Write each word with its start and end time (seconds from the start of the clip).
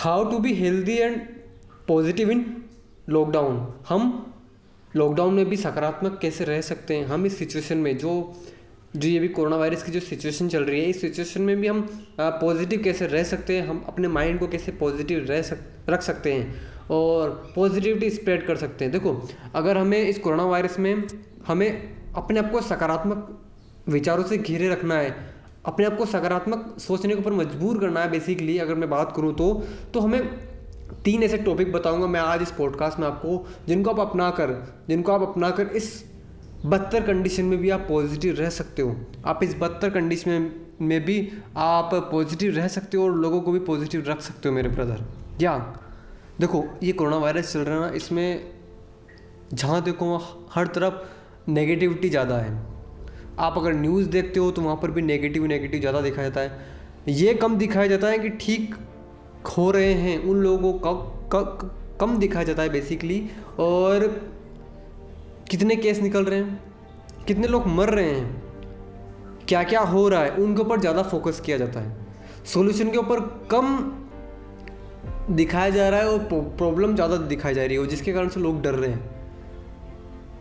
How 0.00 0.30
to 0.30 0.38
be 0.38 0.52
healthy 0.54 0.96
and 0.96 1.16
positive 1.88 2.30
in 2.30 2.64
lockdown 3.08 3.74
हम 3.88 4.34
lockdown 4.96 5.34
में 5.34 5.48
भी 5.48 5.56
सकारात्मक 5.56 6.18
कैसे 6.22 6.44
रह 6.44 6.60
सकते 6.60 6.96
हैं? 6.96 7.04
हम 7.06 7.26
इस 7.26 7.38
सिचुएशन 7.38 7.78
में 7.78 7.98
जो 7.98 8.12
जो 8.96 9.08
ये 9.08 9.18
भी 9.18 9.28
कोरोना 9.28 9.56
वायरस 9.56 9.82
की 9.82 9.92
जो 9.92 10.00
सिचुएशन 10.00 10.48
चल 10.48 10.64
रही 10.64 10.80
है, 10.80 10.86
इस 10.86 11.00
सिचुएशन 11.00 11.42
में 11.42 11.60
भी 11.60 11.66
हम 11.66 11.80
पॉजिटिव 12.20 12.82
कैसे 12.82 13.06
रह 13.06 13.22
सकते 13.22 13.56
हैं? 13.56 13.66
हम 13.68 13.84
अपने 13.88 14.08
माइंड 14.08 14.40
को 14.40 14.48
कैसे 14.48 14.72
पॉजिटिव 14.72 15.26
रह 15.28 15.42
सक, 15.42 15.58
रख 15.88 16.02
सकते 16.02 16.32
हैं? 16.32 16.54
और 16.90 17.52
पॉजिटिविटी 17.56 18.10
स्प्रेड 18.10 18.46
कर 18.46 18.56
सकते 18.56 18.84
हैं। 18.84 18.92
देखो, 18.92 19.28
अगर 19.54 19.78
हमें 19.78 20.02
इस 20.08 20.18
कोरोना 20.18 20.44
वायरस 20.44 20.78
में 20.78 21.02
हमें 21.46 21.70
अपने 22.16 22.40
आप 22.40 22.50
को 22.52 22.60
सकारात्मक 22.60 23.52
विचारों 23.88 24.24
से 24.24 24.38
घेरे 24.38 24.68
रखना 24.68 24.94
है 24.94 25.39
अपने 25.64 25.86
आप 25.86 25.96
को 25.96 26.06
सकारात्मक 26.06 26.76
सोचने 26.78 27.14
के 27.14 27.20
ऊपर 27.20 27.32
मजबूर 27.32 27.80
करना 27.80 28.00
है 28.00 28.10
बेसिकली 28.10 28.58
अगर 28.58 28.74
मैं 28.74 28.90
बात 28.90 29.12
करूँ 29.16 29.34
तो। 29.34 29.52
तो 29.94 30.00
हमें 30.00 30.20
तीन 31.04 31.22
ऐसे 31.22 31.36
टॉपिक 31.38 31.72
बताऊँगा 31.72 32.06
मैं 32.06 32.20
आज 32.20 32.42
इस 32.42 32.50
पॉडकास्ट 32.50 32.98
में 32.98 33.06
आपको, 33.06 33.46
जिनको 33.66 33.90
आप 33.90 34.00
अपना 34.00 34.30
कर 34.30 34.52
जिनको 34.88 35.12
आप 35.12 35.22
अपना 35.22 35.50
कर 35.50 35.66
इस 35.66 36.04
बदतर 36.66 37.02
कंडीशन 37.02 37.44
में 37.44 37.58
भी 37.58 37.70
आप 37.70 37.86
पॉजिटिव 37.88 38.34
रह 38.34 38.50
सकते 38.50 38.82
हो। 38.82 38.96
आप 39.26 39.42
इस 39.42 39.54
बदतर 39.60 39.90
कंडीशन 39.90 40.30
में 40.30 40.52
में 40.80 41.04
भी 41.04 41.32
आप 41.56 41.90
पॉजिटिव 41.94 42.54
रह 42.54 42.68
सकते 42.68 42.96
हो 42.96 43.04
और 43.04 43.16
लोगों 43.16 43.40
को 43.40 43.52
भी 43.52 43.58
पॉजिटिव 43.58 44.04
रख 44.06 44.20
सकते 44.20 44.48
हो, 44.48 44.54
मेरे 44.54 44.68
ब्रदर 44.68 45.04
या, 45.40 45.56
देखो, 46.40 46.64
ये 46.82 46.92
कोरोना 46.92 47.16
वायरस 47.16 47.52
चल 47.52 47.60
रहा 47.60 47.74
है 47.74 47.80
ना, 47.80 47.88
इसमें 47.88 48.52
जहाँ 49.54 49.82
देखो, 49.82 50.16
हर 50.52 50.66
तरफ़ 50.66 51.50
नेगेटिविटी 51.50 52.08
ज़्यादा 52.08 52.36
है। 52.36 52.69
आप 53.40 53.58
अगर 53.58 53.72
न्यूज़ 53.72 54.08
देखते 54.08 54.40
हो 54.40 54.50
तो 54.50 54.62
वहाँ 54.62 54.76
पर 54.76 54.90
भी 54.90 55.02
नेगेटिव 55.02 55.44
नेगेटिव 55.46 55.80
ज़्यादा 55.80 56.00
दिखाया 56.00 56.28
जाता 56.28 56.40
है। 56.40 56.78
ये 57.10 57.34
कम 57.34 57.56
दिखाया 57.58 57.86
जाता 57.86 58.08
है 58.08 58.18
कि 58.18 58.28
ठीक 58.30 58.74
हो 59.48 59.70
रहे 59.70 59.92
हैं 59.94 60.18
उन 60.20 60.36
लोगों 60.36 60.72
को 60.74 60.94
कम 62.00 62.18
दिखाया 62.18 62.44
जाता 62.44 62.62
है 62.62 62.68
बेसिकली 62.68 63.20
और 63.60 64.06
कितने 65.50 65.76
केस 65.76 66.00
निकल 66.00 66.24
रहे 66.24 66.38
हैं? 66.38 66.60
कितने 67.26 67.46
लोग 67.48 67.66
मर 67.68 67.88
रहे 67.90 68.10
हैं? 68.10 68.42
क्या 69.48 69.62
क्या 69.62 69.80
हो 69.82 70.08
रहा 70.08 70.22
है? 70.22 70.30
उनके 70.32 70.62
ऊपर 70.62 70.80
ज़्यादा 70.80 71.02
फोकस 71.04 71.40
किया 71.40 71.56
जाता 71.58 71.80
है। 71.80 72.44
सॉल्यूशन 72.46 72.90
के 72.90 72.98
ऊपर 72.98 73.20
कम 73.50 73.78
दिखाया 75.30 75.70
जा 75.70 75.88
रहा 75.88 76.00
है 76.00 76.08
और 76.08 76.18
प्रॉब्लम 76.58 76.94
ज़्यादा 76.94 77.16
दिखाई 77.16 77.54
जा 77.54 77.64
रही 77.64 77.76
है, 77.76 77.86
जिसके 77.86 78.12
कारण 78.12 78.28
से 78.28 78.40
लोग 78.40 78.62
डर 78.62 78.74
रहे 78.74 78.90
हैं। 78.90 79.18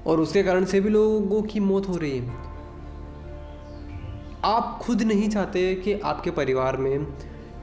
और 0.06 0.19
उसके 0.19 0.44
कारण 0.44 0.66
से 0.66 0.80
भी 0.81 0.89
लोगों 0.89 1.41
की 1.44 1.59
मौत 1.61 1.88
हो 1.89 1.95
रही 1.95 2.17
है। 2.17 2.48
आप 4.45 4.80
खुद 4.82 5.02
नहीं 5.02 5.30
चाहते 5.30 5.73
कि 5.76 5.94
आपके 6.00 6.32
परिवार 6.32 6.78
में 6.78 7.06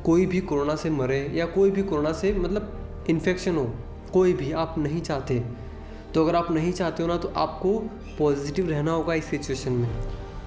कोई 0.05 0.27
भी 0.27 0.41
कोरोना 0.41 0.75
से 0.77 0.91
मरे 0.91 1.21
या 1.35 1.47
कोई 1.47 1.71
भी 1.71 1.83
कोरोना 1.83 2.13
से 2.13 2.33
मतलब 2.33 3.07
इन्फेक्शन 3.11 3.57
हो, 3.57 3.65
कोई 4.13 4.33
भी 4.33 4.51
आप 4.53 4.75
नहीं 4.79 5.01
चाहते। 5.01 5.39
तो 6.15 6.25
अगर 6.25 6.37
आप 6.37 6.51
नहीं 6.51 6.73
चाहते 6.73 7.03
हो 7.03 7.09
ना 7.09 7.17
तो 7.17 7.33
आपको 7.37 7.79
पॉजिटिव 8.19 8.69
रहना 8.71 8.93
होगा 8.93 9.15
इस 9.15 9.25
सिचुएशन 9.25 9.73
में। 9.73 9.89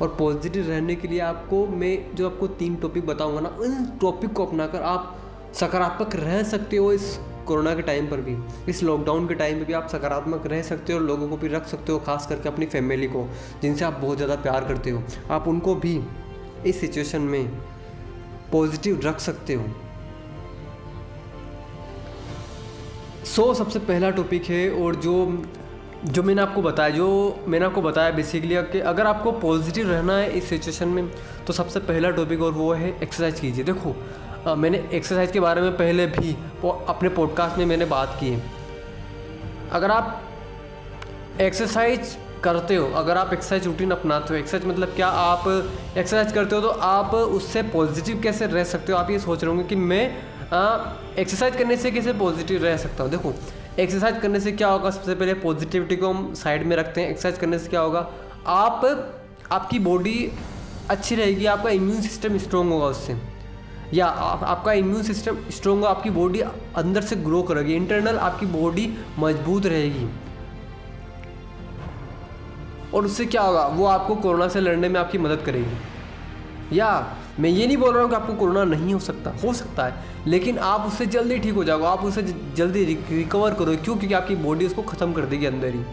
और 0.01 0.15
पॉजिटिव 0.19 0.67
रहने 0.67 0.95
के 0.95 1.07
लिए 1.07 1.19
आपको, 1.19 1.65
मैं 1.67 2.15
जो 2.15 2.29
आपको 2.29 2.47
तीन 2.47 2.75
टॉपिक 2.75 3.05
बताऊँगा 3.05 3.39
ना, 3.39 3.49
उन 3.49 3.85
टॉपिक 4.01 4.33
को 4.33 4.45
अपनाकर 4.45 4.81
आप 4.81 5.15
सकारात्मक 5.53 6.15
रह 6.15 6.43
सकते 6.43 6.77
हो 6.77 6.91
इस 6.93 7.19
कोरोना 7.49 7.73
के 7.75 7.81
टाइम 7.81 8.07
पर 8.07 8.21
भी 8.21 8.37
इस 8.71 8.83
लॉकडाउन 8.83 9.27
के 9.27 9.35
टाइम 9.35 9.57
में 9.57 9.65
भी 9.65 9.73
आप 9.73 9.87
सकारात्मक 9.87 10.47
रह 10.47 10.61
सकते 10.61 10.93
हो 10.93 10.99
और 10.99 11.05
लोगों 11.05 11.29
को 11.29 11.37
भी 11.37 11.47
रख 11.47 11.67
सकते 11.67 11.91
हो 11.91 11.99
खास 11.99 12.27
करके 12.27 12.49
अपनी 12.49 12.65
फैमिली 12.67 13.07
को 13.07 13.27
जिनसे 13.61 13.85
आप 13.85 13.99
बहुत 14.01 14.17
ज़्यादा 14.17 14.35
प्यार 14.41 14.67
करते 14.67 14.89
हो। 14.89 15.03
आप 15.31 15.47
उनको 15.47 15.75
भी 15.77 15.99
इस 16.65 16.79
सिचुएशन 16.79 17.21
में 17.23 17.45
पॉजिटिव 18.51 18.99
रख 19.03 19.19
सकते 19.19 19.53
हो। 19.53 19.65
सो 23.25 23.41
so, 23.43 23.57
सबसे 23.57 23.79
पहला 23.81 24.09
टॉपिक 24.11 24.45
है 24.45 24.69
और 24.73 24.95
जो 24.97 25.43
जो 26.05 26.21
मैंने 26.23 26.41
आपको 26.41 26.61
बताया 26.61 26.89
जो 26.89 27.07
मैंने 27.47 27.65
आपको 27.65 27.81
बताया 27.81 28.11
बेसिकली 28.11 28.55
कि 28.71 28.79
अगर 28.89 29.07
आपको 29.07 29.31
पॉजिटिव 29.39 29.89
रहना 29.89 30.15
है 30.17 30.29
इस 30.37 30.49
सिचुएशन 30.49 30.87
में 30.87 31.09
तो 31.47 31.53
सबसे 31.53 31.79
पहला 31.81 32.09
टॉपिक 32.11 32.41
और 32.41 32.51
वो 32.51 32.71
है 32.73 32.89
एक्सरसाइज 33.03 33.39
कीजिए। 33.39 33.63
देखो 33.63 33.95
मैंने 34.47 34.77
एक्सरसाइज 34.93 35.31
के 35.31 35.39
बारे 35.39 35.61
में 35.61 35.71
पहले 35.77 36.05
भी 36.07 36.35
अपने 36.65 37.09
पॉडकास्ट 37.09 37.57
में 37.57 37.65
मैंने 37.65 37.85
बात 37.85 38.17
की। 38.19 38.29
है 38.29 38.41
अगर 39.71 39.91
आप 39.91 40.21
एक्सरसाइज 41.41 42.17
करते 42.43 42.75
हो, 42.75 42.85
अगर 42.95 43.17
आप 43.17 43.33
एक्सरसाइज 43.33 43.65
रूटीन 43.65 43.91
अपनाते 43.91 44.33
हो 44.33 44.39
एक्सरसाइज 44.39 44.65
मतलब 44.65 44.93
क्या? 44.95 45.07
आप 45.07 45.47
एक्सरसाइज 45.97 46.31
करते 46.31 46.55
हो 46.55 46.61
तो 46.61 46.67
आप 46.67 47.13
उससे 47.13 47.63
पॉजिटिव 47.63 48.21
कैसे 48.21 48.47
रह 48.47 48.63
सकते 48.63 48.91
हो? 48.91 48.97
आप 48.97 49.11
ये 49.11 49.19
सोच 49.19 49.43
रहे 49.43 49.51
होंगे 49.51 49.67
कि 49.69 49.75
मैं 49.75 50.03
एक्सरसाइज 51.15 51.55
करने 51.55 51.77
से 51.77 51.91
कैसे 51.91 52.13
पॉजिटिव 52.13 52.63
रह 52.63 52.77
सकता 52.77 53.03
हूँ? 53.03 53.11
देखो 53.11 53.33
एक्सरसाइज 53.79 54.19
करने 54.21 54.39
से 54.39 54.51
क्या 54.51 54.67
होगा? 54.67 54.89
सबसे 54.89 55.15
पहले 55.15 55.33
पॉजिटिविटी 55.33 55.95
को 55.95 56.09
हम 56.09 56.33
साइड 56.33 56.65
में 56.67 56.75
रखते 56.75 57.01
हैं। 57.01 57.09
एक्सरसाइज 57.09 57.37
करने 57.37 57.59
से 57.59 57.67
क्या 57.69 57.81
होगा? 57.81 58.07
आप, 58.47 58.85
आपकी 59.51 59.79
बॉडी 59.79 60.31
अच्छी 60.89 61.15
रहेगी, 61.15 61.45
आपका 61.45 61.69
इम्यून 61.69 62.01
सिस्टम 62.01 62.37
स्ट्रॉन्ग 62.37 62.71
होगा 62.71 62.85
उससे। 62.85 63.38
या 63.93 64.05
आप, 64.05 64.43
आपका 64.43 64.73
इम्यून 64.73 65.03
सिस्टम 65.03 65.37
स्ट्रॉन्ग 65.49 65.83
हो 65.83 65.87
आपकी 65.87 66.09
बॉडी 66.09 66.39
अंदर 66.39 67.01
से 67.01 67.15
ग्रो 67.17 67.41
करेगी 67.43 67.75
इंटरनल 67.75 68.17
आपकी 68.19 68.45
बॉडी 68.45 68.89
मज़बूत 69.19 69.65
रहेगी। 69.65 70.07
और 72.93 73.05
उससे 73.05 73.25
क्या 73.25 73.41
होगा? 73.41 73.65
वो 73.67 73.85
आपको 73.85 74.15
कोरोना 74.15 74.47
से 74.47 74.59
लड़ने 74.61 74.89
में 74.89 74.99
आपकी 74.99 75.17
मदद 75.17 75.41
करेगी। 75.45 76.77
या 76.77 76.89
मैं 77.39 77.49
ये 77.49 77.65
नहीं 77.67 77.77
बोल 77.77 77.93
रहा 77.93 78.01
हूँ 78.03 78.09
कि 78.09 78.15
आपको 78.15 78.33
कोरोना 78.33 78.63
नहीं 78.65 78.93
हो 78.93 78.99
सकता 78.99 79.31
हो 79.43 79.53
सकता 79.53 79.85
है 79.85 79.93
लेकिन 80.27 80.57
आप 80.59 80.87
उससे 80.87 81.05
जल्दी 81.05 81.37
ठीक 81.39 81.53
हो 81.53 81.63
जाओगे 81.63 81.85
आप 81.85 82.03
उससे 82.03 82.21
जल्दी 82.55 82.83
रिकवर 82.85 83.53
करोगे 83.53 83.77
क्यों? 83.77 83.95
क्योंकि 83.97 84.15
आपकी 84.15 84.35
बॉडी 84.35 84.65
उसको 84.65 84.81
ख़त्म 84.81 85.13
कर 85.13 85.25
देगी 85.25 85.45
अंदर 85.45 85.73
ही। 85.75 85.83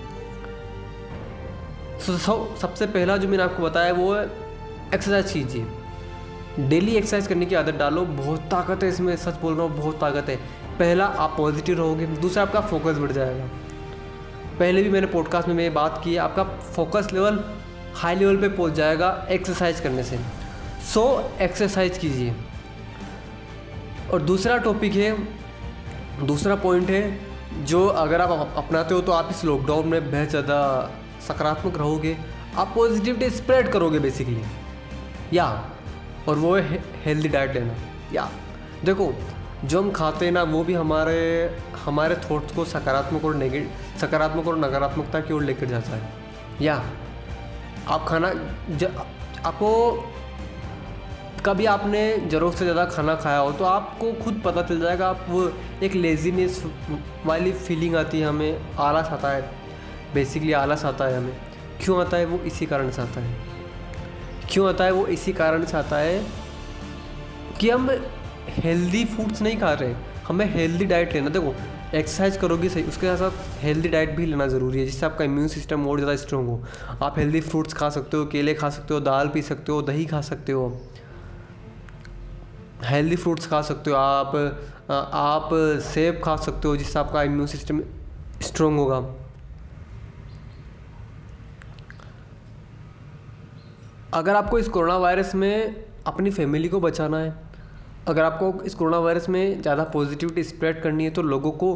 सब 2.18 2.56
सबसे 2.56 2.86
पहला 2.86 3.16
जो 3.16 3.28
मैंने 3.28 3.42
आपको 3.42 3.62
बताया 3.62 3.92
वो 3.92 4.12
है 4.14 4.24
एक्सरसाइज 4.94 5.32
कीजिए। 5.32 5.66
डेली 6.58 6.92
एक्सरसाइज 6.92 7.26
करने 7.26 7.46
की 7.46 7.54
आदत 7.54 7.74
डालो, 7.74 8.04
बहुत 8.04 8.40
ताकत 8.40 8.82
है 8.82 8.88
इसमें, 8.88 9.16
सच 9.16 9.40
बोल 9.40 9.54
रहा 9.54 9.66
हूँ, 9.66 9.76
बहुत 9.76 10.00
ताकत 10.00 10.28
है। 10.28 10.36
पहला, 10.78 11.06
आप 11.06 11.34
पॉजिटिव 11.36 11.76
रहोगे, 11.76 12.06
दूसरा, 12.06 12.42
आपका 12.42 12.60
फोकस 12.60 12.98
बढ़ 12.98 13.12
जाएगा। 13.12 13.44
पहले 14.58 14.82
भी 14.82 14.88
मैंने 14.88 15.06
पॉडकास्ट 15.06 15.48
में 15.48 15.54
मैं 15.54 15.72
बात 15.74 16.00
की 16.04 16.12
है, 16.12 16.18
आपका 16.18 16.44
फोकस 16.74 17.08
लेवल 17.12 17.44
हाई 17.94 18.14
लेवल 18.14 18.36
पे 18.36 18.48
पहुँच 18.48 18.72
जाएगा 18.72 19.26
एक्सरसाइज 19.30 19.80
करने 19.80 20.02
से। 20.02 20.18
सो, 20.94 21.30
एक्सरसाइज 21.40 21.98
कीजिए। 21.98 22.34
और 24.12 24.22
दूसरा 24.22 24.56
टॉपिक 24.58 24.94
है, 24.94 25.16
दूसरा 26.22 26.54
पॉइंट 26.56 26.90
है, 26.90 27.18
जो 27.64 27.86
अगर 27.86 28.20
आप 28.20 28.52
अपनाते 28.56 28.94
हो 28.94 29.00
तो 29.00 29.12
आप 29.12 29.28
इस 29.30 29.44
लॉकडाउन 29.44 29.88
में 29.88 30.10
बहुत 30.10 30.28
ज़्यादा 30.28 30.58
सकारात्मक 31.28 31.78
रहोगे। 31.78 32.16
आप 32.56 32.72
पॉजिटिविटी 32.74 33.30
स्प्रेड 33.30 33.68
करोगे 33.68 33.98
बेसिकली 33.98 34.42
या 35.32 35.46
और 36.28 36.38
वो 36.38 36.54
है 36.56 36.82
हेल्दी 37.04 37.28
डाइट 37.28 37.54
लेना। 37.54 37.74
या। 38.12 38.28
देखो 38.84 39.12
जो 39.64 39.80
हम 39.82 39.90
खाते 39.90 40.24
हैं 40.24 40.32
ना 40.32 40.42
वो 40.44 40.62
भी 40.64 40.74
हमारे 40.74 41.20
हमारे 41.84 42.14
थॉट्स 42.22 42.54
को 42.54 42.64
सकारात्मक 42.64 43.24
और 43.24 43.34
नेगेटिव 43.34 43.98
सकारात्मक 44.00 44.48
और 44.48 44.58
नकारात्मकता 44.58 45.20
की 45.20 45.34
ओर 45.34 45.42
लेकर 45.42 45.66
जाता 45.66 45.96
है। 45.96 46.10
या। 46.62 46.82
आप 47.88 48.06
खाना 48.08 48.32
ज, 48.70 48.84
आपको 49.44 50.12
कभी 51.44 51.66
आपने 51.66 52.00
ज़रूरत 52.28 52.56
से 52.56 52.64
ज़्यादा 52.64 52.84
खाना 52.86 53.14
खाया 53.14 53.38
हो 53.38 53.50
तो 53.52 53.64
आपको 53.64 54.12
खुद 54.14 54.40
पता 54.44 54.62
चल 54.62 54.80
जाएगा 54.80 55.08
आप 55.08 55.26
वो 55.28 55.50
एक 55.82 55.94
लेजीनेस 55.94 56.62
वाली 57.26 57.52
फीलिंग 57.52 57.96
आती 57.96 58.20
है 58.20 58.26
हमें 58.26 58.74
आलस 58.78 59.08
आता 59.08 59.30
है। 59.30 59.50
बेसिकली 60.14 60.52
आलस 60.54 60.84
आता 60.84 61.04
है 61.04 61.16
हमें। 61.16 61.36
क्यों 61.80 62.00
आता 62.00 62.16
है? 62.16 62.24
वो 62.24 62.38
इसी 62.46 62.66
कारण 62.66 62.90
से 62.90 63.02
आता 63.02 63.20
है। 63.20 63.45
क्यों 64.50 64.68
आता 64.68 64.84
है? 64.84 64.90
वो 64.92 65.06
इसी 65.08 65.32
कारण 65.34 65.64
से 65.64 65.76
आता 65.76 65.98
है 65.98 66.24
कि 67.60 67.70
हम 67.70 67.90
हेल्दी 68.58 69.04
फूड्स 69.06 69.42
नहीं 69.42 69.56
खा 69.58 69.72
रहे। 69.72 69.94
हमें 70.28 70.46
हेल्दी 70.54 70.84
डाइट 70.84 71.14
लेना। 71.14 71.28
देखो 71.30 71.54
एक्सरसाइज 71.94 72.36
करोगे 72.36 72.68
सही, 72.68 72.82
उसके 72.84 73.06
साथ 73.06 73.30
साथ 73.30 73.62
हेल्दी 73.62 73.88
डाइट 73.88 74.10
भी 74.16 74.26
लेना 74.26 74.46
ज़रूरी 74.46 74.78
है, 74.78 74.84
जिससे 74.86 75.06
आपका 75.06 75.24
इम्यून 75.24 75.48
सिस्टम 75.48 75.86
और 75.88 75.98
ज़्यादा 75.98 76.16
स्ट्रॉन्ग 76.16 76.48
हो। 76.48 76.62
आप 77.02 77.18
हेल्दी 77.18 77.40
फ्रूट्स 77.40 77.74
खा 77.74 77.88
सकते 77.90 78.16
हो, 78.16 78.24
केले 78.26 78.54
खा 78.54 78.70
सकते 78.70 78.94
हो, 78.94 79.00
दाल 79.00 79.28
पी 79.28 79.42
सकते 79.42 79.72
हो, 79.72 79.82
दही 79.82 80.04
खा 80.06 80.20
सकते 80.22 80.52
हो। 80.52 80.68
हेल्दी 82.84 83.16
फ्रूट्स 83.16 83.46
खा 83.46 83.60
सकते 83.62 83.90
हो 83.90 83.96
आप 83.96 84.34
आप 84.90 85.48
सेब 85.84 86.20
खा 86.24 86.36
सकते 86.38 86.68
हो, 86.68 86.76
जिससे 86.76 86.98
आपका 86.98 87.22
इम्यून 87.22 87.46
सिस्टम 87.46 87.80
स्ट्रॉन्ग 88.42 88.78
होगा। 88.78 89.00
अगर 94.16 94.36
आपको 94.36 94.58
इस 94.58 94.68
कोरोना 94.68 94.96
वायरस 94.98 95.34
में 95.34 95.84
अपनी 96.06 96.30
फैमिली 96.30 96.68
को 96.68 96.78
बचाना 96.80 97.18
है, 97.18 97.32
अगर 98.08 98.22
आपको 98.22 98.62
इस 98.64 98.74
कोरोना 98.74 98.98
वायरस 98.98 99.28
में 99.28 99.60
ज़्यादा 99.62 99.84
पॉजिटिविटी 99.84 100.42
स्प्रेड 100.44 100.80
करनी 100.82 101.04
है 101.04 101.10
तो 101.10 101.22
लोगों 101.22 101.50
को 101.52 101.68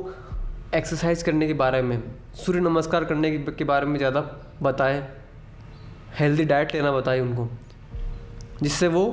एक्सरसाइज 0.75 1.22
करने 1.22 1.46
के 1.46 1.54
बारे 1.54 1.82
में, 1.82 2.02
सूर्य 2.37 2.60
नमस्कार 2.60 3.04
करने 3.04 3.31
के 3.38 3.64
बारे 3.64 3.87
में 3.87 3.96
ज़्यादा 3.98 4.20
बताएँ, 4.62 5.02
हेल्दी 6.19 6.44
डाइट 6.44 6.75
लेना 6.75 6.92
बताएँ 6.92 7.20
उनको, 7.20 7.48
जिससे 8.62 8.88
वो 8.88 9.04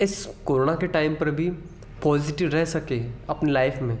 इस 0.00 0.24
कोरोना 0.46 0.74
के 0.74 0.86
टाइम 0.88 1.14
पर 1.14 1.30
भी 1.30 1.50
पॉजिटिव 2.02 2.48
रह 2.50 2.64
सके 2.66 3.00
अपनी 3.28 3.52
लाइफ 3.52 3.80
में। 3.82 3.98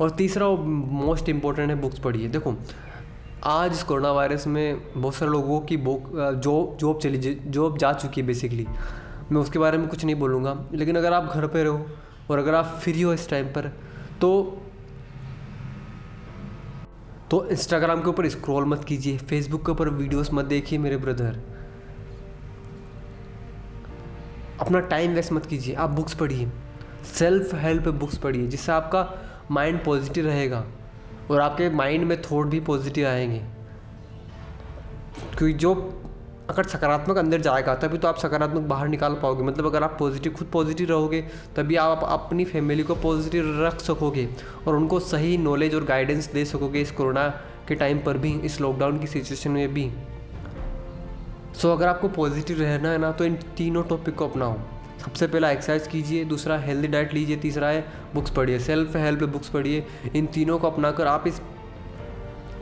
और 0.00 0.10
तीसरा 0.12 0.48
मोस्ट 0.48 1.28
इम्पोर्टेंट 1.28 1.70
है 1.70 1.80
बुक्स 1.80 1.98
पढ़िए। 1.98 2.28
देखो 2.28 2.54
आज 3.44 3.72
इस 3.72 3.82
कोरोना 3.82 4.10
वायरस 4.12 4.46
में 4.46 4.80
बहुत 4.96 5.14
सारे 5.14 5.30
लोगों 5.30 5.60
की 5.60 5.76
जॉब 5.76 6.76
जॉब 6.80 6.98
चली 7.02 7.34
जॉब 7.34 7.76
जा 7.78 7.92
चुकी 7.92 8.20
है 8.20 8.26
बेसिकली 8.26 8.66
मैं 9.32 9.40
उसके 9.40 9.58
बारे 9.58 9.78
में 9.78 9.86
कुछ 9.88 10.04
नहीं 10.04 10.14
बोलूँगा, 10.14 10.54
लेकिन 10.72 10.96
अगर 10.96 11.12
आप 11.12 11.30
घर 11.32 11.46
पर 11.46 11.64
रहो 11.64 11.86
और 12.30 12.38
अगर 12.38 12.54
आप 12.54 12.64
फ्री 12.82 13.02
हो 13.02 13.12
इस 13.12 13.28
टाइम 13.30 13.46
पर 13.46 13.68
तो 14.20 14.30
तो 17.30 17.44
इंस्टाग्राम 17.46 18.00
के 18.02 18.08
ऊपर 18.08 18.28
स्क्रॉल 18.28 18.64
मत 18.64 18.84
कीजिए 18.84 19.18
फेसबुक 19.18 19.64
के 19.66 19.72
ऊपर 19.72 19.88
वीडियोस 19.90 20.32
मत 20.32 20.44
देखिए 20.44 20.78
मेरे 20.78 20.96
ब्रदर 20.96 21.38
अपना 24.60 24.80
टाइम 24.80 25.14
वेस्ट 25.14 25.32
मत 25.32 25.46
कीजिए, 25.46 25.74
आप 25.74 25.90
बुक्स 25.90 26.14
पढ़िए। 26.14 26.50
सेल्फ 27.14 27.54
हेल्प 27.54 27.88
बुक्स 27.90 28.18
पढ़िए, 28.18 28.46
जिससे 28.46 28.72
आपका 28.72 29.08
माइंड 29.50 29.82
पॉजिटिव 29.84 30.26
रहेगा। 30.26 30.64
और 31.30 31.40
आपके 31.40 31.70
माइंड 31.70 32.04
में 32.04 32.20
थॉट 32.22 32.46
भी 32.46 32.60
पॉजिटिव 32.60 33.06
आएँगे। 33.08 33.38
क्योंकि 35.38 35.52
जो 35.52 35.74
अगर 36.50 36.64
सकारात्मक 36.64 37.16
अंदर 37.16 37.40
जाएगा 37.40 37.74
तभी 37.74 37.98
तो 37.98 38.08
आप 38.08 38.16
सकारात्मक 38.16 38.62
बाहर 38.62 38.88
निकाल 38.88 39.14
पाओगे। 39.14 39.42
मतलब 39.42 39.66
अगर 39.66 39.82
आप 39.82 39.96
पॉजिटिव 39.98 40.32
खुद 40.32 40.48
पॉजिटिव 40.48 40.88
रहोगे 40.88 41.20
तभी 41.56 41.76
आप 41.76 42.00
अपनी 42.04 42.44
फैमिली 42.44 42.82
को 42.82 42.94
पॉजिटिव 42.94 43.64
रख 43.64 43.80
सकोगे 43.80 44.28
और 44.68 44.76
उनको 44.76 45.00
सही 45.00 45.36
नॉलेज 45.38 45.74
और 45.74 45.84
गाइडेंस 45.84 46.32
दे 46.32 46.44
सकोगे 46.44 46.80
इस 46.80 46.90
कोरोना 46.90 47.28
के 47.68 47.74
टाइम 47.74 47.98
पर 47.98 48.18
भी 48.18 48.32
इस 48.40 48.60
लॉकडाउन 48.60 48.98
की 48.98 49.06
सिचुएशन 49.06 49.50
में 49.50 49.74
भी। 49.74 49.90
सो 51.54 51.68
so, 51.68 51.76
अगर 51.76 51.88
आपको 51.88 52.08
पॉजिटिव 52.08 52.60
रहना 52.60 52.90
है 52.90 52.98
ना 52.98 53.12
तो 53.12 53.24
इन 53.24 53.34
तीनों 53.56 53.82
टॉपिक 53.82 54.14
को 54.14 54.28
अपनाओ। 54.28 54.58
सबसे 55.00 55.26
पहला 55.26 55.50
एक्सरसाइज 55.50 55.86
कीजिए, 55.86 56.24
दूसरा 56.24 56.56
हेल्दी 56.58 56.88
डाइट 56.88 57.12
लीजिए, 57.14 57.36
तीसरा 57.36 57.68
है 57.68 57.84
बुक्स 58.14 58.30
पढ़िए। 58.30 58.58
सेल्फ 58.58 58.96
हेल्प 58.96 59.22
बुक्स 59.24 59.48
पढ़िए। 59.48 59.84
इन 60.16 60.26
तीनों 60.26 60.58
को 60.58 60.70
अपनाकर 60.70 61.06
आप 61.06 61.26
इस 61.26 61.40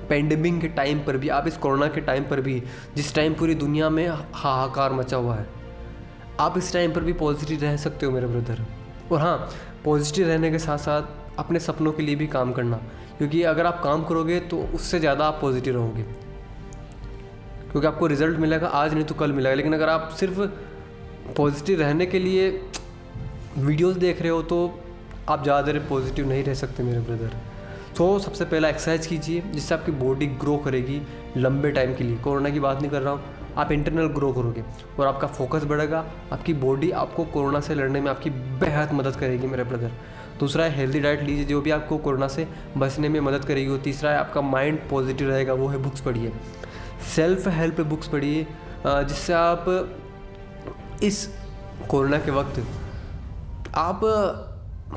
पेंडेमिक 0.09 0.61
के 0.61 0.69
टाइम 0.69 1.01
पर 1.05 1.17
भी, 1.17 1.29
आप 1.29 1.47
इस 1.47 1.57
कोरोना 1.57 1.89
के 1.89 2.01
टाइम 2.01 2.25
पर 2.25 2.41
भी, 2.41 2.63
जिस 2.97 3.15
टाइम 3.15 3.35
पूरी 3.35 3.55
दुनिया 3.55 3.89
में 3.91 4.07
हाहाकार 4.09 4.93
मचा 4.93 5.17
हुआ 5.17 5.35
है, 5.37 5.47
आप 6.41 6.59
इस 6.59 6.73
टाइम 6.73 6.93
पर 6.93 7.01
भी 7.01 7.13
पॉजिटिव 7.15 7.61
रह 7.63 7.77
सकते 7.77 8.07
हो 8.07 8.13
मेरे 8.13 8.27
ब्रदर 8.27 8.65
और 9.13 9.21
हाँ 9.21 9.51
पॉजिटिव 9.85 10.29
रहने 10.29 10.51
के 10.51 10.59
साथ 10.59 10.79
साथ 10.79 11.39
अपने 11.39 11.61
सपनों 11.61 11.93
के 11.93 12.03
लिए 12.03 12.15
भी 12.17 12.27
काम 12.27 12.53
करना। 12.53 12.77
क्योंकि 13.19 13.43
अगर 13.45 13.67
आप 13.67 13.81
काम 13.85 14.05
करोगे 14.05 14.39
तो 14.41 14.59
उससे 14.75 14.99
ज़्यादा 15.01 15.27
आप 15.27 15.39
पॉजिटिव 15.41 15.75
रहोगे। 15.75 16.03
क्योंकि 17.63 17.87
आपको 17.87 18.07
रिज़ल्ट 18.07 18.39
मिलेगा, 18.39 18.67
आज 18.69 18.95
नहीं 18.95 19.05
तो 19.05 19.15
कल 19.15 19.33
मिलेगा। 19.33 19.55
लेकिन 19.55 19.75
अगर 19.75 19.89
आप 19.89 20.09
सिर्फ़ 20.11 20.41
पॉजिटिव 21.37 21.81
रहने 21.81 22.07
के 22.07 22.19
लिए 22.19 22.51
वीडियोस 23.59 23.97
देख 23.97 24.21
रहे 24.23 24.31
हो 24.31 24.43
तो 24.45 24.59
आप 25.29 25.43
ज़्यादा 25.43 25.61
देर 25.63 25.79
पॉजिटिव 25.89 26.29
नहीं 26.29 26.45
रह 26.45 26.55
सकते 26.55 26.83
मेरे 26.83 27.01
ब्रदर 27.01 27.37
तो 27.97 28.19
सबसे 28.19 28.45
पहला 28.45 28.69
एक्सरसाइज 28.69 29.07
कीजिए, 29.07 29.41
जिससे 29.43 29.75
आपकी 29.75 29.93
बॉडी 29.95 30.27
ग्रो 30.43 30.57
करेगी 30.57 31.01
लंबे 31.37 31.71
टाइम 31.73 31.95
के 31.95 32.05
लिए। 32.05 32.17
कोरोना 32.17 32.51
की 32.51 32.61
बात 32.61 32.81
नहीं 32.81 32.91
कर 32.91 33.03
रहा 33.03 33.13
हूँ, 33.13 33.23
आप 33.57 33.73
इंटरनल 33.73 34.07
ग्रो 34.09 34.33
करोगे 34.33 34.63
और 34.99 35.07
आपका 35.07 35.27
फोकस 35.29 35.65
बढ़ेगा, 35.65 36.05
आपकी 36.33 36.55
बॉडी 36.57 36.91
आपको 36.93 37.25
कोरोना 37.27 37.61
से 37.61 37.75
लड़ने 37.75 38.01
में 38.01 38.11
आपकी 38.11 38.31
बेहद 38.31 38.93
मदद 38.93 39.17
करेगी 39.17 39.47
मेरे 39.47 39.65
ब्रदर 39.65 39.93
दूसरा 40.41 40.65
है 40.65 40.77
हेल्दी 40.77 41.01
डाइट 41.01 41.23
लीजिए, 41.23 41.45
जो 41.45 41.61
भी 41.61 41.71
आपको 41.71 41.97
कोरोना 41.99 42.29
से 42.29 42.47
बचने 42.77 43.09
में 43.09 43.21
मदद 43.21 43.45
करेगी। 43.45 43.71
और 43.71 43.79
तीसरा 43.81 44.11
है 44.11 44.19
आपका 44.19 44.41
माइंड 44.43 44.79
पॉजिटिव 44.91 45.29
रहेगा, 45.29 45.53
वो 45.55 45.69
है 45.69 45.79
बुक्स 45.79 46.01
पढ़िए। 46.01 46.33
सेल्फ 47.17 47.49
हेल्प 47.51 47.81
बुक्स 47.83 48.09
पढ़िए 48.09 48.47
जिससे 48.87 49.33
आप 49.33 49.65
इस 51.03 51.29
कोरोना 51.89 52.19
के 52.19 52.31
वक्त 52.31 52.63
आप 53.75 54.01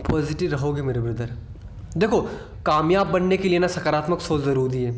पॉजिटिव 0.09 0.51
रहोगे 0.51 0.81
मेरे 0.81 1.01
ब्रदर। 1.01 1.29
देखो, 1.97 2.21
कामयाब 2.65 3.07
बनने 3.07 3.37
के 3.37 3.49
लिए 3.49 3.59
ना 3.59 3.67
सकारात्मक 3.67 4.19
सोच 4.19 4.43
ज़रूरी 4.43 4.83
है। 4.83 4.91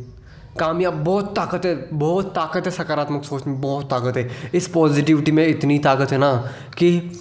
कामयाब 0.60 0.94
बहुत 0.94 1.36
ताकत 1.36 1.66
है, 1.66 1.90
बहुत 1.94 2.26
ताकत 2.26 2.66
है 2.66 2.72
सकारात्मक 2.72 3.24
सोच 3.24 3.48
में, 3.48 3.62
बहुत 3.62 3.90
ताकत 3.90 4.18
है। 4.18 4.30
इस 4.54 4.68
पॉजिटिविटी 4.68 5.32
में 5.32 5.48
इतनी 5.48 5.80
ताकत 5.80 6.12
है 6.12 6.18
ना 6.18 6.36
कि 6.78 7.20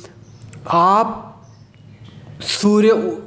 आप 0.68 1.42
सूर्य 2.40 3.18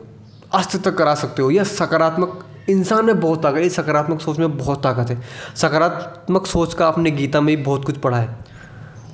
अस्त 0.53 0.83
तक 0.83 0.97
करा 0.97 1.15
सकते 1.15 1.41
हो। 1.41 1.51
यह 1.51 1.63
सकारात्मक 1.63 2.45
इंसान 2.69 3.05
में 3.05 3.19
बहुत 3.19 3.43
ताकत 3.43 3.57
है 3.57 3.69
सकारात्मक 3.69 4.21
सोच 4.21 4.39
में 4.39 4.57
बहुत 4.57 4.83
ताकत 4.83 5.09
है। 5.09 5.21
सकारात्मक 5.55 6.45
सोच 6.45 6.73
का 6.73 6.87
आपने 6.87 7.11
गीता 7.11 7.41
में 7.41 7.57
भी 7.57 7.63
बहुत 7.63 7.85
कुछ 7.85 7.97
पढ़ा 7.97 8.17
है। 8.17 8.54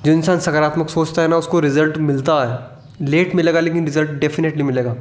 जो 0.04 0.12
इंसान 0.12 0.38
सकारात्मक 0.40 0.88
सोचता 0.88 1.22
है 1.22 1.28
ना, 1.28 1.36
उसको 1.36 1.60
रिज़ल्ट 1.60 1.98
मिलता 2.00 2.42
है। 2.42 3.06
लेट 3.06 3.34
मिलेगा, 3.34 3.60
लेकिन 3.60 3.84
रिज़ल्ट 3.84 4.10
डेफिनेटली 4.20 4.62
मिलेगा। 4.62 4.94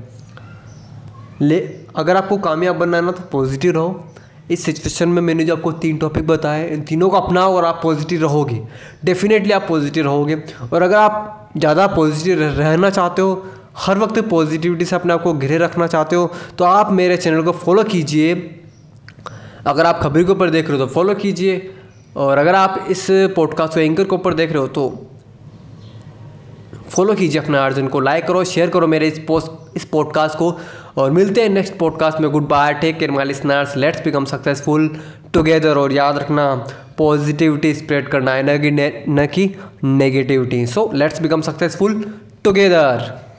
ले, 1.41 1.59
अगर 1.95 2.17
आपको 2.17 2.37
कामयाब 2.39 2.75
बनना 2.75 2.97
है 2.97 3.03
ना 3.03 3.11
तो 3.11 3.23
पॉजिटिव 3.31 3.71
रहो। 3.71 4.07
इस 4.51 4.63
सिचुएशन 4.65 5.09
में 5.09 5.21
मैंने 5.21 5.43
जो 5.43 5.55
आपको 5.55 5.71
तीन 5.73 5.97
टॉपिक 5.97 6.27
बताए, 6.27 6.67
इन 6.69 6.81
तीनों 6.81 7.09
को 7.09 7.17
अपनाओ 7.17 7.55
और 7.55 7.65
आप 7.65 7.79
पॉजिटिव 7.83 8.21
रहोगे। 8.21 8.61
डेफिनेटली 9.05 9.51
आप 9.51 9.65
पॉजिटिव 9.69 10.03
रहोगे। 10.03 10.35
और 10.73 10.81
अगर 10.81 10.95
आप 10.95 11.51
ज़्यादा 11.57 11.87
पॉजिटिव 11.87 12.41
रहना 12.41 12.89
चाहते 12.89 13.21
हो, 13.21 13.45
हर 13.77 13.97
वक्त 13.99 14.19
पॉजिटिविटी 14.29 14.85
से 14.85 14.95
अपने 14.95 15.13
आप 15.13 15.21
को 15.23 15.33
घिरे 15.33 15.57
रखना 15.57 15.87
चाहते 15.87 16.15
हो 16.15 16.31
तो 16.57 16.65
आप 16.65 16.91
मेरे 16.91 17.17
चैनल 17.17 17.43
को 17.43 17.51
फॉलो 17.53 17.83
कीजिए। 17.83 18.33
अगर 19.67 19.85
आप 19.85 19.99
खबरी 19.99 20.23
के 20.25 20.31
ऊपर 20.31 20.49
देख 20.49 20.69
रहे 20.69 20.79
हो 20.79 20.85
तो 20.85 20.93
फॉलो 20.93 21.13
कीजिए। 21.15 21.57
और 22.15 22.37
अगर 22.37 22.55
आप 22.55 22.85
इस 22.89 23.07
पॉडकास्ट 23.35 23.73
को 23.73 23.79
एंकर 23.79 24.03
के 24.03 24.15
ऊपर 24.15 24.33
देख 24.33 24.51
रहे 24.51 24.59
हो 24.59 24.67
तो 24.67 25.07
फॉलो 26.89 27.13
कीजिए 27.13 27.41
अपने 27.41 27.57
अर्जुन 27.57 27.87
को 27.87 27.99
लाइक 27.99 28.25
करो 28.25 28.43
शेयर 28.43 28.69
करो 28.69 28.87
मेरे 28.87 29.07
इस 29.07 29.19
पोस्ट 29.19 29.77
इस 29.77 29.85
पॉडकास्ट 29.85 30.37
को 30.37 30.57
और 30.97 31.11
मिलते 31.11 31.41
हैं 31.41 31.49
नेक्स्ट 31.49 31.77
पॉडकास्ट 31.77 32.19
में। 32.19 32.29
Goodbye 32.47 32.73
take 32.73 32.99
care 32.99 33.11
my 33.11 33.25
listeners 33.25 33.75
let's 33.77 34.03
become 34.03 34.25
successful 34.25 34.89
together 35.33 35.77
और 35.77 35.91
याद 35.91 36.17
रखना 36.17 36.65
पॉजिटिविटी 36.97 37.73
स्प्रेड 37.73 38.07
करना 38.07 38.31
है, 38.31 38.43
न 38.43 38.61
कि 38.61 38.71
न 39.09 39.27
कि 39.27 39.55
negativity 39.83 40.65
so 40.67 40.91
let's 40.93 41.21
become 41.21 41.41
successful 41.41 42.13
together 42.43 43.30